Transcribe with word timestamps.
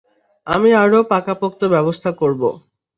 আমি 0.47 0.69
আরো 0.81 0.99
পাকাপোক্ত 1.11 1.61
ব্যবস্থা 1.73 2.09
করবো। 2.21 2.49